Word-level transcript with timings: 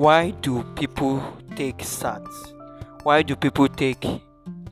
why 0.00 0.30
do 0.30 0.62
people 0.76 1.22
take 1.56 1.76
SATs? 1.76 2.54
Why 3.02 3.20
do 3.20 3.36
people 3.36 3.68
take 3.68 4.00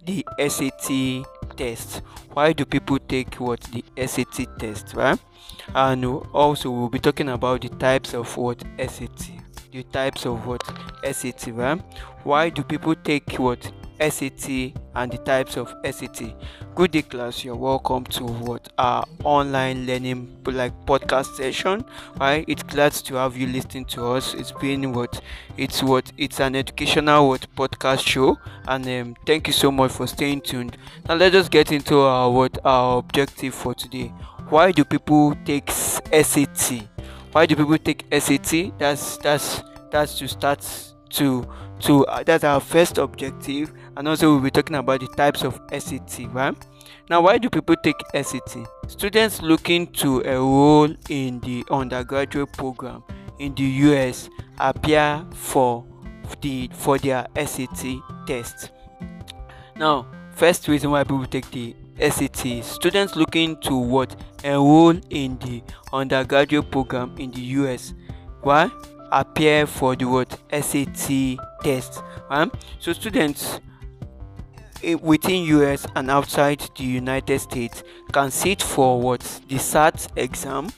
the 0.06 0.24
SAT 0.38 1.26
test? 1.54 2.00
Why 2.32 2.54
do 2.54 2.64
people 2.64 2.98
take 2.98 3.34
what 3.34 3.60
the 3.60 3.84
SAT 4.06 4.46
test, 4.58 4.94
right? 4.94 5.18
And 5.74 6.02
also 6.32 6.70
we'll 6.70 6.88
be 6.88 6.98
talking 6.98 7.28
about 7.28 7.60
the 7.60 7.68
types 7.68 8.14
of 8.14 8.34
what 8.38 8.64
SAT, 8.78 9.30
the 9.70 9.82
types 9.92 10.24
of 10.24 10.46
what 10.46 10.62
SAT, 11.04 11.48
right? 11.48 11.78
Why 12.24 12.48
do 12.48 12.62
people 12.62 12.94
take 12.94 13.30
what 13.34 13.70
SAT 14.00 14.72
and 14.94 15.10
the 15.10 15.18
types 15.18 15.56
of 15.56 15.74
SAT. 15.84 16.34
Good 16.74 16.92
day, 16.92 17.02
class. 17.02 17.44
You're 17.44 17.56
welcome 17.56 18.04
to 18.04 18.24
what 18.24 18.68
our 18.78 19.04
online 19.24 19.86
learning 19.86 20.36
like 20.46 20.72
podcast 20.86 21.36
session. 21.36 21.84
Right? 22.18 22.44
It's 22.48 22.62
glad 22.62 22.92
to 22.92 23.14
have 23.16 23.36
you 23.36 23.46
listening 23.46 23.84
to 23.86 24.06
us. 24.12 24.34
It's 24.34 24.52
been 24.52 24.92
what 24.92 25.20
it's 25.56 25.82
what 25.82 26.12
it's 26.16 26.40
an 26.40 26.54
educational 26.56 27.28
what 27.28 27.46
podcast 27.56 28.06
show, 28.06 28.38
and 28.66 28.86
um, 28.86 29.16
thank 29.26 29.46
you 29.46 29.52
so 29.52 29.70
much 29.70 29.92
for 29.92 30.06
staying 30.06 30.42
tuned. 30.42 30.76
Now 31.08 31.14
let 31.16 31.34
us 31.34 31.48
get 31.48 31.72
into 31.72 32.00
our 32.00 32.30
what 32.30 32.58
our 32.64 32.98
objective 32.98 33.54
for 33.54 33.74
today. 33.74 34.12
Why 34.48 34.72
do 34.72 34.84
people 34.84 35.36
take 35.44 35.70
SAT? 35.70 36.82
Why 37.32 37.46
do 37.46 37.56
people 37.56 37.78
take 37.78 38.06
SAT? 38.12 38.78
That's 38.78 39.18
that's 39.18 39.62
that's 39.90 40.18
to 40.18 40.28
start 40.28 40.66
to 41.10 41.46
to 41.80 42.06
uh, 42.06 42.22
that's 42.22 42.44
our 42.44 42.60
first 42.60 42.98
objective 42.98 43.72
and 43.98 44.08
also 44.08 44.30
we'll 44.30 44.40
be 44.40 44.50
talking 44.50 44.76
about 44.76 45.00
the 45.00 45.08
types 45.08 45.42
of 45.42 45.60
SAT 45.76 46.32
right 46.32 46.56
now 47.10 47.20
why 47.20 47.36
do 47.36 47.50
people 47.50 47.76
take 47.76 47.96
SAT 48.14 48.66
students 48.86 49.42
looking 49.42 49.86
to 49.88 50.20
enroll 50.20 50.94
in 51.10 51.40
the 51.40 51.64
undergraduate 51.70 52.52
program 52.52 53.02
in 53.38 53.54
the 53.54 53.64
US 53.64 54.30
appear 54.58 55.24
for 55.34 55.84
the 56.40 56.68
for 56.72 56.98
their 56.98 57.26
SAT 57.36 58.00
test. 58.26 58.70
Now 59.76 60.06
first 60.32 60.68
reason 60.68 60.90
why 60.90 61.04
people 61.04 61.26
take 61.26 61.50
the 61.50 61.74
SAT 61.98 62.64
students 62.64 63.16
looking 63.16 63.60
to 63.62 63.76
what? 63.76 64.16
Enroll 64.44 65.00
in 65.10 65.38
the 65.38 65.62
undergraduate 65.92 66.70
program 66.70 67.14
in 67.18 67.30
the 67.30 67.40
US 67.40 67.94
why 68.42 68.70
appear 69.10 69.66
for 69.66 69.96
the 69.96 70.04
what? 70.04 70.38
SAT 70.52 71.38
test. 71.62 72.02
So 72.78 72.92
students 72.92 73.60
Eh, 74.82 74.94
within 74.94 75.42
US 75.44 75.86
and 75.96 76.08
outside 76.10 76.60
the 76.76 76.84
United 76.84 77.40
States 77.40 77.82
can 78.12 78.30
sit 78.30 78.62
for 78.62 79.00
what? 79.00 79.20
The 79.48 79.58
SAT 79.58 80.06
exam, 80.16 80.68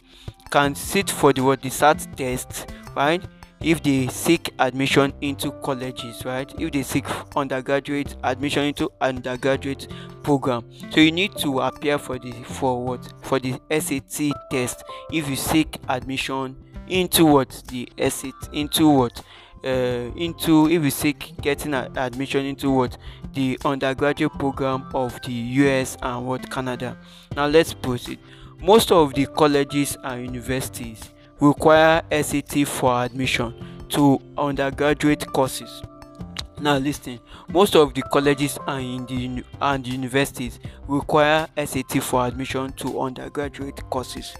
can 0.50 0.74
sit 0.74 1.10
for 1.10 1.32
the 1.32 1.42
what? 1.42 1.60
The 1.60 1.68
SAT 1.68 2.16
test, 2.16 2.72
right? 2.96 3.22
If 3.60 3.82
they 3.82 4.08
seek 4.08 4.54
admission 4.58 5.12
into 5.20 5.52
colleges, 5.52 6.24
right? 6.24 6.50
If 6.58 6.72
they 6.72 6.82
seek 6.82 7.04
undergraduate 7.36 8.16
admission 8.24 8.64
into 8.64 8.90
undergraduate 9.02 9.88
program, 10.22 10.64
so 10.90 11.00
you 11.00 11.12
need 11.12 11.36
to 11.38 11.60
appear 11.60 11.98
for 11.98 12.18
the 12.18 12.32
for 12.44 12.82
what? 12.82 13.06
For 13.22 13.38
the 13.38 13.60
SAT 13.70 14.32
test. 14.50 14.82
If 15.12 15.28
you 15.28 15.36
seek 15.36 15.76
admission 15.90 16.56
into 16.88 17.26
what? 17.26 17.62
The 17.68 17.86
exit 17.98 18.34
into 18.54 18.88
what 18.88 19.22
uh, 19.64 19.68
into 20.16 20.68
if 20.68 20.82
we 20.82 20.90
seek 20.90 21.34
getting 21.40 21.74
a, 21.74 21.90
admission 21.96 22.44
into 22.46 22.70
what 22.70 22.96
the 23.34 23.58
undergraduate 23.64 24.32
program 24.38 24.88
of 24.94 25.20
the 25.22 25.32
US 25.32 25.96
and 26.02 26.26
what 26.26 26.50
Canada. 26.50 26.96
Now 27.36 27.46
let's 27.46 27.74
proceed. 27.74 28.18
Most 28.60 28.92
of 28.92 29.14
the 29.14 29.26
colleges 29.26 29.96
and 30.04 30.26
universities 30.26 31.10
require 31.40 32.02
SAT 32.10 32.66
for 32.66 33.02
admission 33.04 33.54
to 33.90 34.20
undergraduate 34.36 35.26
courses. 35.32 35.82
Now 36.60 36.76
listen, 36.76 37.18
most 37.48 37.74
of 37.74 37.94
the 37.94 38.02
colleges 38.02 38.58
and 38.66 39.08
the 39.08 39.42
and 39.62 39.86
universities 39.86 40.60
require 40.86 41.48
SAT 41.56 42.02
for 42.02 42.26
admission 42.26 42.72
to 42.74 43.00
undergraduate 43.00 43.82
courses. 43.88 44.34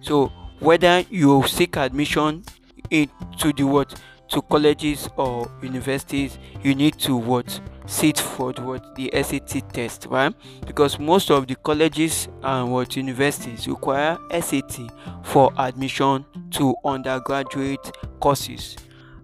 So 0.00 0.32
whether 0.60 1.04
you 1.10 1.46
seek 1.46 1.76
admission 1.76 2.44
into 2.90 3.52
the 3.52 3.64
what 3.64 4.00
to 4.28 4.42
colleges 4.42 5.08
or 5.16 5.50
universities 5.62 6.38
you 6.62 6.74
need 6.74 6.98
to 6.98 7.16
what? 7.16 7.60
Sit 7.86 8.18
for 8.18 8.52
what? 8.52 8.94
The 8.96 9.10
SAT 9.22 9.72
test 9.72 10.06
right? 10.10 10.34
Because 10.66 10.98
most 10.98 11.30
of 11.30 11.46
the 11.46 11.54
colleges 11.56 12.28
and 12.42 12.72
what? 12.72 12.96
Universities 12.96 13.68
require 13.68 14.18
SAT 14.40 14.80
for 15.24 15.52
admission 15.58 16.24
to 16.52 16.74
undergraduate 16.84 17.92
courses. 18.20 18.76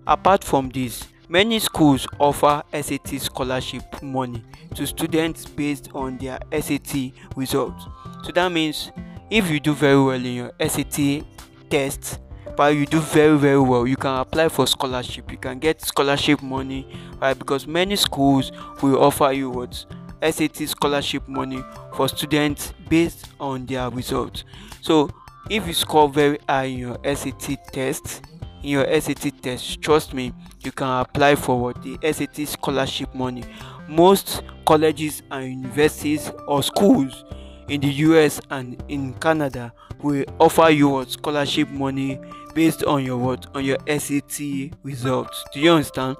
Apart 0.06 0.44
from 0.44 0.68
this 0.70 1.04
many 1.28 1.58
schools 1.58 2.06
offer 2.18 2.62
SAT 2.72 3.20
scholarship 3.20 4.02
money 4.02 4.42
to 4.74 4.86
students 4.86 5.46
based 5.46 5.88
on 5.94 6.18
their 6.18 6.38
SAT 6.52 7.12
results. 7.36 7.86
So 8.22 8.32
that 8.32 8.52
means 8.52 8.92
if 9.30 9.50
you 9.50 9.58
do 9.58 9.72
very 9.72 10.02
well 10.02 10.14
in 10.14 10.34
your 10.34 10.52
SAT 10.60 11.24
test 11.70 12.20
but 12.56 12.74
you 12.74 12.86
do 12.86 13.00
very 13.00 13.36
very 13.38 13.60
well. 13.60 13.86
You 13.86 13.96
can 13.96 14.18
apply 14.18 14.48
for 14.48 14.66
scholarship. 14.66 15.30
You 15.30 15.38
can 15.38 15.58
get 15.58 15.80
scholarship 15.82 16.42
money. 16.42 16.86
Right 17.20 17.38
because 17.38 17.66
many 17.66 17.96
schools 17.96 18.52
will 18.82 19.02
offer 19.02 19.32
you 19.32 19.50
what? 19.50 19.84
SAT 20.22 20.68
scholarship 20.68 21.26
money 21.26 21.62
for 21.96 22.08
students 22.08 22.72
based 22.88 23.28
on 23.40 23.66
their 23.66 23.90
results. 23.90 24.44
So 24.80 25.10
if 25.50 25.66
you 25.66 25.72
score 25.74 26.08
very 26.08 26.38
high 26.48 26.64
in 26.64 26.78
your 26.78 26.98
SAT 27.04 27.58
test 27.72 28.22
in 28.62 28.70
your 28.70 29.00
SAT 29.00 29.42
test 29.42 29.82
trust 29.82 30.14
me 30.14 30.32
you 30.64 30.70
can 30.70 31.00
apply 31.00 31.34
for 31.34 31.60
what? 31.60 31.82
The 31.82 31.98
SAT 32.12 32.46
scholarship 32.48 33.14
money. 33.14 33.44
Most 33.88 34.42
colleges 34.64 35.22
and 35.30 35.62
universities 35.62 36.30
or 36.46 36.62
schools 36.62 37.24
in 37.68 37.80
the 37.80 37.88
US 37.88 38.40
and 38.50 38.82
in 38.88 39.14
Canada 39.14 39.72
will 40.02 40.24
offer 40.38 40.70
you 40.70 41.04
scholarship 41.08 41.68
money 41.70 42.20
based 42.54 42.84
on 42.84 43.04
your 43.04 43.18
what 43.18 43.46
on 43.54 43.64
your 43.64 43.78
SAT 43.86 44.72
results. 44.82 45.44
Do 45.52 45.60
you 45.60 45.72
understand? 45.72 46.16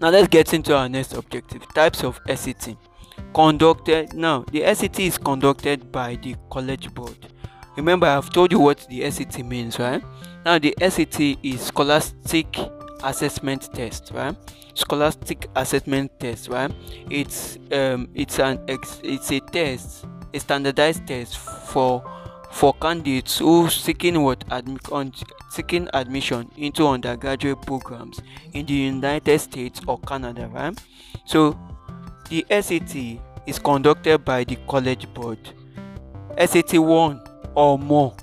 Now 0.00 0.10
let's 0.10 0.28
get 0.28 0.52
into 0.52 0.76
our 0.76 0.88
next 0.88 1.12
objective. 1.14 1.62
Types 1.74 2.04
of 2.04 2.20
SAT. 2.34 2.76
Conducted 3.34 4.12
now 4.14 4.44
the 4.52 4.74
SAT 4.74 5.00
is 5.00 5.18
conducted 5.18 5.90
by 5.90 6.16
the 6.16 6.36
college 6.50 6.92
board. 6.94 7.16
Remember 7.76 8.06
I've 8.06 8.30
told 8.30 8.52
you 8.52 8.60
what 8.60 8.86
the 8.88 9.10
SAT 9.10 9.44
means, 9.44 9.78
right? 9.78 10.02
Now 10.44 10.58
the 10.58 10.74
SAT 10.80 11.38
is 11.42 11.60
scholastic 11.60 12.58
assessment 13.02 13.68
test, 13.74 14.10
right? 14.14 14.36
Scholastic 14.74 15.48
assessment 15.56 16.10
test, 16.18 16.48
right? 16.48 16.72
It's 17.10 17.58
um 17.72 18.08
it's 18.14 18.38
an 18.38 18.60
ex- 18.68 19.00
it's 19.02 19.30
a 19.30 19.40
test 19.40 20.06
a 20.34 20.40
standardized 20.40 21.06
test 21.06 21.38
for 21.38 22.02
for 22.54 22.72
candidates 22.74 23.38
who 23.38 23.68
seeking 23.68 24.22
what 24.22 24.38
admi- 24.48 25.24
seeking 25.50 25.88
admission 25.92 26.48
into 26.56 26.86
undergraduate 26.86 27.60
programs 27.62 28.20
in 28.52 28.64
the 28.64 28.74
United 28.74 29.40
States 29.40 29.80
or 29.88 29.98
Canada, 29.98 30.48
right? 30.52 30.78
So 31.26 31.58
the 32.30 32.46
SAT 32.48 33.20
is 33.48 33.58
conducted 33.58 34.24
by 34.24 34.44
the 34.44 34.56
College 34.68 35.12
Board. 35.12 35.38
SAT 36.38 36.78
1 36.78 37.20
or 37.56 37.76
more, 37.76 38.14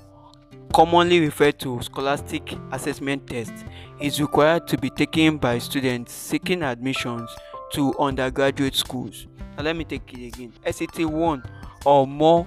commonly 0.72 1.20
referred 1.20 1.58
to 1.60 1.82
scholastic 1.82 2.56
assessment 2.72 3.26
test, 3.26 3.52
is 4.00 4.18
required 4.18 4.66
to 4.68 4.78
be 4.78 4.88
taken 4.88 5.36
by 5.36 5.58
students 5.58 6.10
seeking 6.10 6.62
admissions 6.62 7.30
to 7.74 7.94
undergraduate 7.98 8.76
schools. 8.76 9.26
Now 9.58 9.64
let 9.64 9.76
me 9.76 9.84
take 9.84 10.10
it 10.14 10.34
again. 10.34 10.54
SAT 10.64 11.04
1 11.04 11.42
or 11.84 12.06
more 12.06 12.46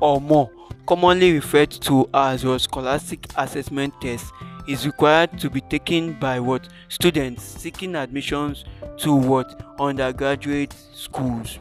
or 0.00 0.20
more. 0.20 0.50
Commonly 0.86 1.32
referred 1.32 1.70
to 1.70 2.08
as 2.14 2.44
your 2.44 2.58
scholastic 2.58 3.26
assessment 3.36 3.92
test 4.00 4.32
is 4.68 4.86
required 4.86 5.38
to 5.38 5.50
be 5.50 5.60
taken 5.60 6.12
by 6.14 6.40
what? 6.40 6.68
Students 6.88 7.42
seeking 7.42 7.94
admissions 7.94 8.64
to 8.98 9.14
what? 9.14 9.60
Undergraduate 9.78 10.74
schools. 10.92 11.58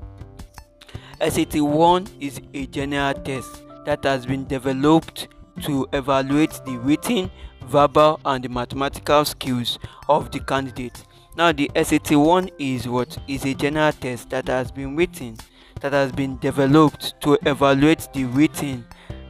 SAT 1.22 1.62
1 1.62 2.08
is 2.20 2.42
a 2.54 2.66
general 2.68 3.14
test 3.14 3.64
that 3.86 4.04
has 4.04 4.26
been 4.26 4.46
developed 4.46 5.28
to 5.62 5.88
evaluate 5.94 6.60
the 6.66 6.78
written, 6.80 7.32
verbal, 7.66 8.20
and 8.26 8.44
the 8.44 8.50
mathematical 8.50 9.24
skills 9.24 9.80
of 10.10 10.30
the 10.32 10.40
candidate. 10.40 11.04
Now, 11.38 11.52
the 11.52 11.70
SAT 11.76 12.12
1 12.12 12.50
is 12.60 12.88
what? 12.88 13.18
Is 13.28 13.46
a 13.46 13.54
general 13.54 13.92
test 13.92 14.30
that 14.30 14.48
has 14.48 14.72
been 14.72 14.96
written 14.96 15.38
that 15.86 15.94
has 15.94 16.12
been 16.12 16.36
developed 16.40 17.14
to 17.22 17.38
evaluate 17.46 18.10
the 18.12 18.26
written, 18.26 18.84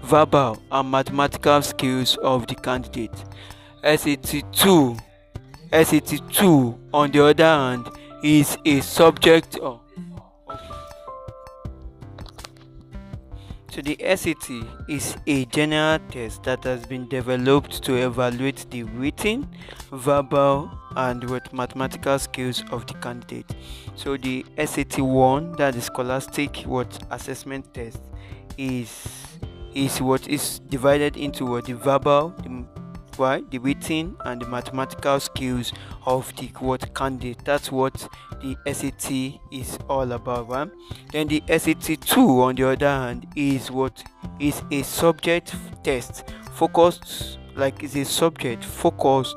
verbal, 0.03 0.57
and 0.71 0.89
mathematical 0.89 1.61
skills 1.61 2.15
of 2.23 2.47
the 2.47 2.55
candidate. 2.55 3.11
SAT 3.83 4.41
2 4.53 4.95
SAT 5.73 6.21
2 6.31 6.79
on 6.93 7.11
the 7.11 7.25
other 7.25 7.43
hand 7.43 7.89
is 8.23 8.57
a 8.63 8.79
subject 8.79 9.57
of 9.57 9.81
So 13.75 13.81
the 13.81 13.97
SAT 14.15 14.65
is 14.87 15.17
a 15.27 15.43
general 15.47 15.99
test 16.09 16.43
that 16.43 16.63
has 16.63 16.85
been 16.85 17.09
developed 17.09 17.83
to 17.83 17.95
evaluate 17.95 18.65
the 18.71 18.83
written, 18.83 19.49
verbal, 19.91 20.71
and 20.95 21.21
with 21.29 21.51
mathematical 21.51 22.17
skills 22.17 22.63
of 22.71 22.87
the 22.87 22.93
candidate. 22.93 23.53
So 23.97 24.15
the 24.15 24.45
SAT 24.65 24.99
one, 24.99 25.51
that 25.57 25.75
is 25.75 25.83
Scholastic 25.87 26.59
what 26.59 27.03
assessment 27.11 27.73
test, 27.73 27.99
is 28.57 29.27
is 29.73 30.01
what 30.01 30.25
is 30.29 30.59
divided 30.69 31.17
into 31.17 31.45
what 31.45 31.65
the 31.65 31.73
verbal, 31.73 32.29
the 32.43 32.65
right, 33.19 33.49
the 33.51 33.57
written, 33.57 34.15
and 34.25 34.41
the 34.41 34.47
mathematical 34.47 35.19
skills 35.19 35.73
of 36.05 36.35
the 36.37 36.47
what 36.59 36.93
candidate. 36.93 37.43
That's 37.45 37.71
what 37.71 38.07
the 38.41 38.55
SAT 38.71 39.39
is 39.51 39.77
all 39.89 40.11
about, 40.11 40.49
right? 40.49 40.69
Then 41.11 41.27
the 41.27 41.43
SAT 41.47 42.01
2, 42.01 42.41
on 42.41 42.55
the 42.55 42.69
other 42.69 42.87
hand, 42.87 43.27
is 43.35 43.71
what 43.71 44.03
is 44.39 44.61
a 44.71 44.83
subject 44.83 45.55
test 45.83 46.23
focused, 46.53 47.39
like 47.55 47.83
is 47.83 47.95
a 47.95 48.05
subject 48.05 48.63
focused 48.63 49.35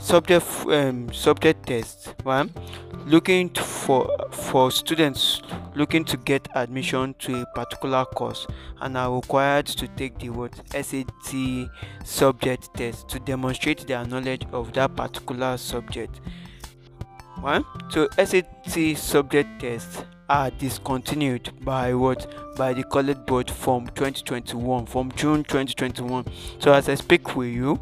subject 0.00 0.46
um, 0.66 1.12
subject 1.12 1.66
test, 1.66 2.14
one 2.22 2.50
Looking 3.08 3.48
for 3.48 4.06
for 4.30 4.70
students 4.70 5.40
looking 5.74 6.04
to 6.04 6.18
get 6.18 6.46
admission 6.54 7.14
to 7.20 7.40
a 7.40 7.46
particular 7.54 8.04
course 8.04 8.46
and 8.82 8.98
are 8.98 9.14
required 9.14 9.64
to 9.64 9.88
take 9.88 10.18
the 10.18 10.28
what 10.28 10.52
SAT 10.72 11.70
subject 12.04 12.74
test 12.74 13.08
to 13.08 13.18
demonstrate 13.20 13.86
their 13.86 14.04
knowledge 14.04 14.42
of 14.52 14.74
that 14.74 14.94
particular 14.94 15.56
subject. 15.56 16.20
one 17.40 17.64
So 17.88 18.08
SAT 18.22 18.98
subject 18.98 19.60
tests 19.60 20.04
are 20.28 20.50
discontinued 20.50 21.50
by 21.64 21.94
what 21.94 22.30
by 22.56 22.74
the 22.74 22.84
college 22.84 23.24
board 23.24 23.50
from 23.50 23.86
2021 23.86 24.84
from 24.84 25.12
June 25.12 25.44
2021. 25.44 26.26
So 26.58 26.74
as 26.74 26.90
I 26.90 26.94
speak 26.94 27.36
with 27.36 27.48
you, 27.54 27.80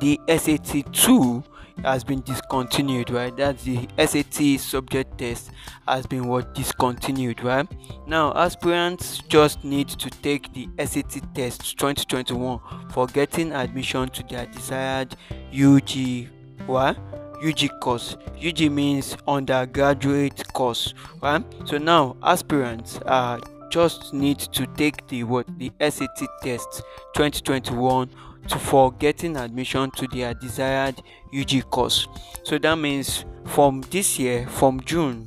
the 0.00 0.20
SAT 0.28 0.92
2 0.92 1.42
has 1.82 2.04
been 2.04 2.20
discontinued, 2.22 3.10
right? 3.10 3.36
That's 3.36 3.64
the 3.64 3.88
SAT 3.98 4.60
subject 4.60 5.18
test 5.18 5.50
has 5.88 6.06
been 6.06 6.28
what 6.28 6.54
discontinued, 6.54 7.42
right? 7.42 7.66
Now, 8.06 8.32
aspirants 8.34 9.18
just 9.28 9.64
need 9.64 9.88
to 9.88 10.10
take 10.10 10.52
the 10.52 10.68
SAT 10.84 11.34
test 11.34 11.76
2021 11.78 12.60
for 12.90 13.06
getting 13.08 13.52
admission 13.52 14.08
to 14.10 14.22
their 14.22 14.46
desired 14.46 15.16
UG, 15.52 16.28
what? 16.66 16.96
UG 17.44 17.80
course. 17.80 18.16
UG 18.44 18.70
means 18.70 19.16
undergraduate 19.26 20.52
course, 20.54 20.94
right? 21.20 21.44
So 21.66 21.78
now 21.78 22.16
aspirants 22.22 22.98
are 23.04 23.40
just 23.70 24.14
need 24.14 24.38
to 24.38 24.66
take 24.76 25.06
the 25.08 25.24
what 25.24 25.46
the 25.58 25.70
SAT 25.80 26.28
test 26.42 26.82
2021 27.14 28.08
to 28.48 28.58
for 28.58 28.92
getting 28.92 29.36
admission 29.36 29.90
to 29.92 30.06
their 30.08 30.34
desired 30.34 31.02
UG 31.34 31.70
course. 31.70 32.06
So 32.42 32.58
that 32.58 32.76
means 32.76 33.24
from 33.44 33.82
this 33.90 34.18
year, 34.18 34.46
from 34.48 34.80
June 34.84 35.26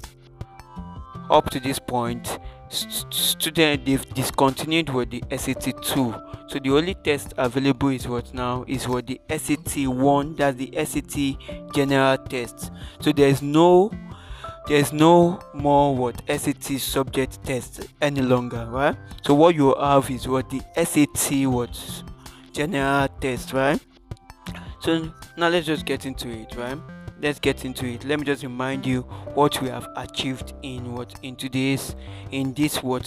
up 1.29 1.49
to 1.49 1.59
this 1.59 1.79
point, 1.79 2.39
st- 2.69 3.13
student 3.13 3.85
they've 3.85 4.13
discontinued 4.13 4.89
with 4.89 5.09
the 5.09 5.23
SAT 5.35 5.81
2. 5.83 6.15
So 6.47 6.59
the 6.59 6.71
only 6.71 6.93
test 6.95 7.33
available 7.37 7.89
is 7.89 8.07
what 8.07 8.33
now 8.33 8.63
is 8.67 8.87
what 8.87 9.07
the 9.07 9.19
SAT 9.29 9.87
1, 9.87 10.35
that's 10.35 10.57
the 10.57 10.71
SAT 10.85 11.73
general 11.73 12.17
test. 12.17 12.71
So 13.01 13.11
there's 13.11 13.41
no 13.41 13.91
there's 14.67 14.91
no 14.91 15.39
more 15.53 15.95
what 15.95 16.21
SAT 16.27 16.79
subject 16.79 17.41
test 17.45 17.87
any 18.01 18.21
longer, 18.21 18.65
right? 18.69 18.97
So 19.23 19.33
what 19.33 19.55
you 19.55 19.73
have 19.75 20.11
is 20.11 20.27
what 20.27 20.49
the 20.49 20.61
SAT 20.75 21.47
what 21.47 22.03
general 22.57 23.07
test, 23.21 23.53
right? 23.53 23.79
So 24.79 25.11
now 25.37 25.47
let's 25.49 25.67
just 25.67 25.85
get 25.85 26.07
into 26.07 26.27
it, 26.27 26.55
right? 26.55 26.79
Let's 27.21 27.39
get 27.39 27.63
into 27.65 27.85
it. 27.85 28.03
Let 28.03 28.19
me 28.19 28.25
just 28.25 28.41
remind 28.41 28.83
you 28.83 29.01
what 29.35 29.61
we 29.61 29.69
have 29.69 29.87
achieved 29.95 30.53
in 30.63 30.95
what 30.95 31.13
in 31.21 31.35
today's 31.35 31.95
in 32.31 32.55
this 32.55 32.81
what 32.81 33.03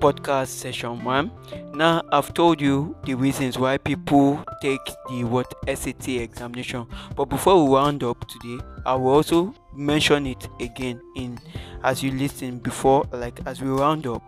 podcast 0.00 0.48
session 0.48 1.04
one. 1.04 1.30
Now 1.72 2.02
I've 2.10 2.34
told 2.34 2.60
you 2.60 2.96
the 3.04 3.14
reasons 3.14 3.58
why 3.58 3.78
people 3.78 4.44
take 4.60 4.84
the 5.08 5.22
what 5.22 5.54
SAT 5.72 6.08
examination. 6.08 6.88
But 7.14 7.26
before 7.26 7.64
we 7.64 7.72
round 7.72 8.02
up 8.02 8.24
today, 8.28 8.64
I 8.84 8.96
will 8.96 9.12
also 9.12 9.54
mention 9.72 10.26
it 10.26 10.48
again 10.58 11.00
in 11.14 11.38
as 11.84 12.02
you 12.02 12.10
listen 12.10 12.58
before 12.58 13.04
like 13.12 13.38
as 13.46 13.60
we 13.60 13.68
round 13.68 14.08
up. 14.08 14.22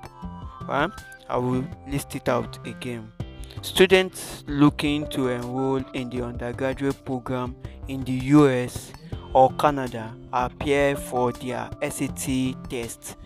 Right? 0.68 0.90
I 1.28 1.36
will 1.36 1.64
list 1.88 2.14
it 2.14 2.28
out 2.28 2.64
again. 2.64 3.10
Students 3.60 4.42
looking 4.46 5.06
to 5.08 5.28
enroll 5.28 5.84
in 5.92 6.10
the 6.10 6.24
undergraduate 6.24 7.04
program 7.04 7.54
in 7.88 8.02
the 8.04 8.12
US 8.12 8.92
or 9.34 9.52
Canada 9.52 10.14
appear 10.32 10.96
for 10.96 11.32
their 11.32 11.70
SAT 11.82 12.54
test. 12.70 13.16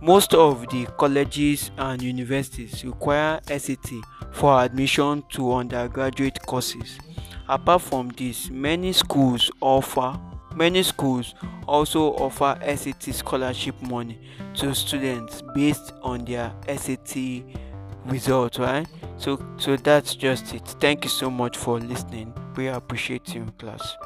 Most 0.00 0.34
of 0.34 0.68
the 0.68 0.86
colleges 0.98 1.70
and 1.78 2.02
universities 2.02 2.84
require 2.84 3.40
SAT 3.46 3.90
for 4.32 4.60
admission 4.62 5.22
to 5.30 5.52
undergraduate 5.52 6.38
courses. 6.46 6.98
Apart 7.48 7.82
from 7.82 8.08
this, 8.10 8.50
many 8.50 8.92
schools 8.92 9.50
offer 9.60 10.18
many 10.54 10.82
schools 10.82 11.34
also 11.66 12.12
offer 12.14 12.58
SAT 12.76 13.14
scholarship 13.14 13.80
money 13.82 14.18
to 14.54 14.74
students 14.74 15.42
based 15.54 15.92
on 16.02 16.24
their 16.24 16.52
SAT 16.68 17.44
result 18.06 18.58
right 18.58 18.86
so 19.22 19.38
so 19.56 19.76
that's 19.76 20.16
just 20.16 20.52
it. 20.52 20.66
Thank 20.80 21.04
you 21.04 21.10
so 21.10 21.30
much 21.30 21.56
for 21.56 21.78
listening. 21.78 22.34
We 22.56 22.66
appreciate 22.66 23.34
you 23.34 23.46
class 23.58 23.96